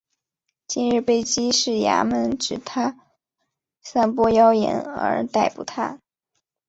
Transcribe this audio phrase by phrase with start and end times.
[0.65, 2.97] 近日被缉事衙门指他
[3.83, 5.99] 散播妖言而逮捕他。